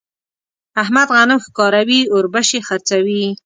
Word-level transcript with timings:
احمد 0.81 1.07
غنم 1.17 1.39
ښکاروي 1.45 1.99
ـ 2.07 2.11
اوربشې 2.13 2.59
خرڅوي. 2.67 3.25